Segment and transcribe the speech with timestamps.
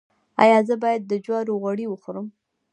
[0.43, 2.27] ایا زه باید د جوارو غوړي وخورم؟